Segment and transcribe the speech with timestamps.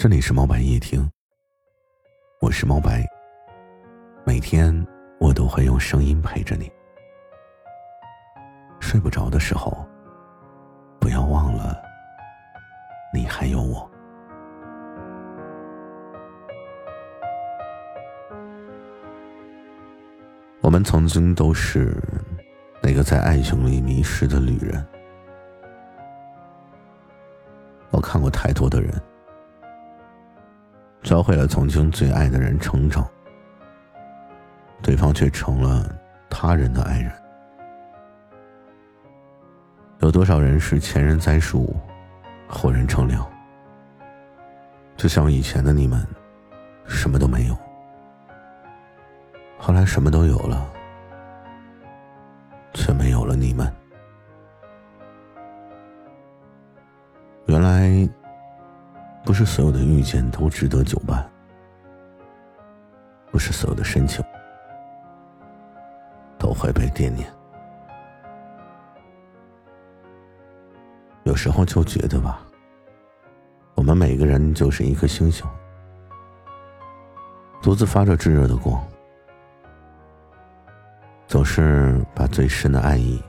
[0.00, 1.10] 这里是猫白夜听，
[2.40, 3.04] 我是猫白。
[4.24, 4.86] 每天
[5.18, 6.70] 我都会用声音陪着你。
[8.78, 9.84] 睡不着的时候，
[11.00, 11.82] 不要忘了，
[13.12, 13.90] 你还有我。
[20.60, 22.00] 我们曾经都是
[22.80, 24.86] 那个在爱情里迷失的旅人。
[27.90, 28.94] 我看过太多的人。
[31.02, 33.08] 教会了曾经最爱的人成长，
[34.82, 35.88] 对方却成了
[36.28, 37.10] 他人的爱人。
[40.00, 41.74] 有多少人是前人栽树，
[42.46, 43.26] 后人乘凉？
[44.96, 46.06] 就像以前的你们，
[46.86, 47.56] 什么都没有，
[49.56, 50.70] 后来什么都有了，
[52.74, 53.72] 却没有了你们。
[57.46, 58.08] 原来。
[59.28, 61.30] 不是所有的遇见都值得久伴，
[63.30, 64.24] 不是所有的深情
[66.38, 67.30] 都会被惦念。
[71.24, 72.40] 有时候就觉得吧，
[73.74, 75.46] 我们每个人就是一颗星星，
[77.60, 78.82] 独自发着炙热的光，
[81.26, 83.22] 总是把最深的爱意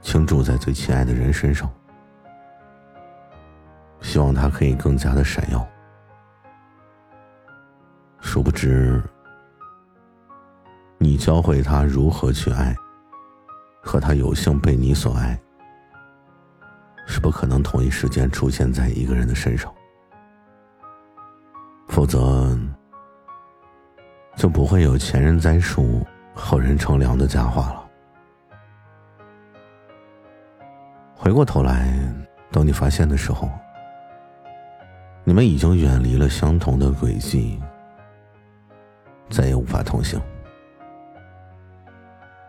[0.00, 1.68] 倾注在最亲爱的人身上。
[4.04, 5.66] 希望他可以更加的闪耀。
[8.20, 9.02] 殊不知，
[10.98, 12.76] 你教会他如何去爱，
[13.82, 15.40] 和他有幸被你所爱，
[17.06, 19.72] 是不可能同一时间出现在一个人的身上。
[21.88, 22.56] 否则，
[24.36, 27.84] 就不会有前人栽树，后人乘凉的佳话了。
[31.16, 31.90] 回过头来，
[32.52, 33.50] 等你发现的时候。
[35.26, 37.58] 你们已经远离了相同的轨迹，
[39.30, 40.20] 再也无法同行。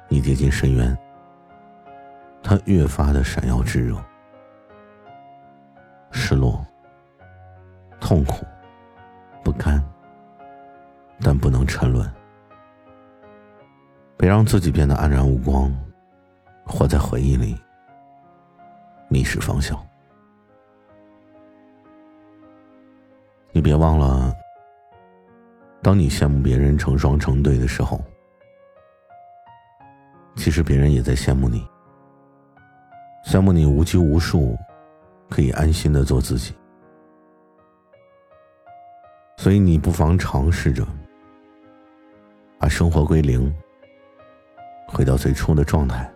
[0.10, 0.98] 你跌进深渊，
[2.44, 3.96] 它越发的闪耀炙热，
[6.12, 6.66] 失落、
[8.02, 8.46] 痛苦、
[9.42, 9.82] 不堪，
[11.22, 12.06] 但不能沉沦。
[14.18, 15.74] 别让自己变得黯然无光，
[16.66, 17.58] 活在回忆里，
[19.08, 19.82] 迷失方向。
[23.56, 24.36] 你别忘了，
[25.82, 28.04] 当你羡慕别人成双成对的时候，
[30.36, 31.66] 其实别人也在羡慕你，
[33.26, 34.58] 羡慕你无拘无束，
[35.30, 36.54] 可以安心的做自己。
[39.38, 40.86] 所以你不妨尝试着，
[42.60, 43.56] 把生活归零，
[44.86, 46.12] 回到最初的状态。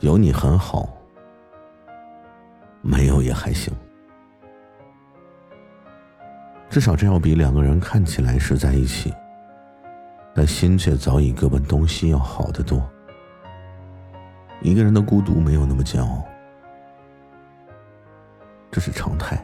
[0.00, 0.86] 有你很好，
[2.82, 3.72] 没有也还行。
[6.76, 9.10] 至少这要比两个人看起来是在一起，
[10.34, 12.86] 但心却早已各奔东西要好得多。
[14.60, 16.22] 一个人的孤独没有那么煎熬，
[18.70, 19.42] 这是常态，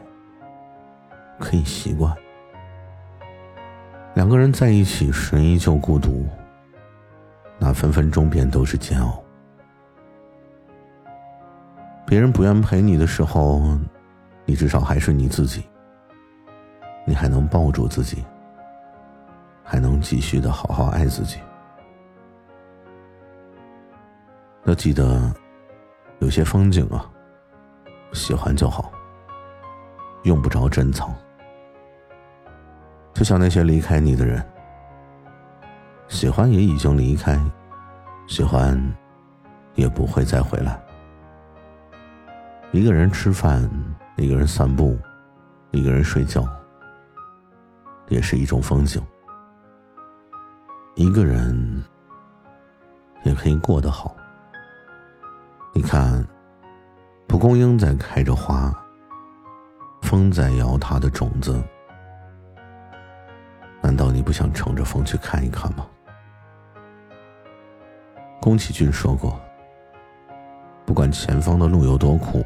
[1.39, 2.15] 可以习惯。
[4.13, 6.27] 两个人在一起时依旧孤独，
[7.57, 9.19] 那分分钟便都是煎熬。
[12.05, 13.75] 别人不愿陪你的时候，
[14.45, 15.63] 你至少还是你自己。
[17.05, 18.23] 你还能抱住自己，
[19.63, 21.39] 还能继续的好好爱自己。
[24.65, 25.33] 要记得，
[26.19, 27.05] 有些风景啊，
[28.13, 28.91] 喜欢就好，
[30.23, 31.13] 用不着珍藏。
[33.13, 34.43] 就像那些离开你的人，
[36.07, 37.37] 喜欢也已经离开，
[38.27, 38.81] 喜欢
[39.75, 40.81] 也不会再回来。
[42.71, 43.69] 一个人吃饭，
[44.15, 44.97] 一个人散步，
[45.71, 46.47] 一个人睡觉。
[48.07, 49.01] 也是一种风景。
[50.95, 51.83] 一个人
[53.23, 54.15] 也可以过得好。
[55.73, 56.23] 你看，
[57.27, 58.71] 蒲公英在开着花，
[60.03, 61.61] 风在摇它的种子。
[63.81, 65.85] 难道你不想乘着风去看一看吗？
[68.39, 69.39] 宫崎骏说过
[70.85, 72.45] ：“不管前方的路有多苦，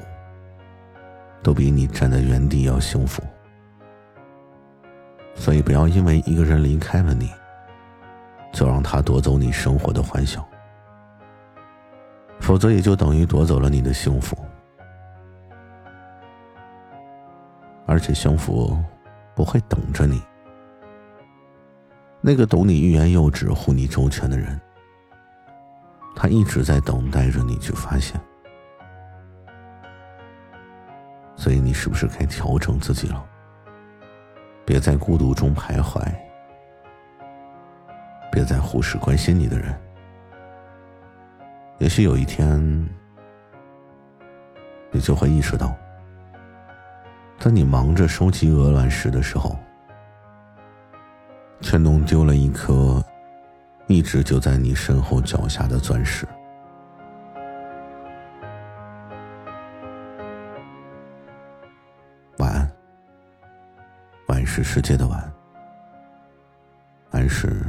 [1.44, 3.22] 都比你站在原地要幸福。”
[5.38, 7.32] 所以，不要因为一个人离开了你，
[8.52, 10.46] 就让他夺走你生活的欢笑，
[12.42, 14.38] 否则也就等于夺走了你的幸福。
[17.86, 18.78] 而且，幸福
[19.34, 20.22] 不会等着你。
[22.20, 24.60] 那个懂你欲言又止、护你周全的人，
[26.14, 28.20] 他一直在等待着你去发现。
[31.38, 33.24] 所以你是不是该调整自己了？
[34.68, 36.04] 别在孤独中徘徊，
[38.30, 39.74] 别再忽视关心你的人。
[41.78, 42.60] 也许有一天，
[44.92, 45.74] 你就会意识到，
[47.40, 49.58] 当你忙着收集鹅卵石的时候，
[51.62, 53.02] 却弄丢了一颗
[53.88, 56.28] 一直就在你身后脚下的钻石。
[64.48, 65.32] 是世界的晚，
[67.12, 67.67] 安是。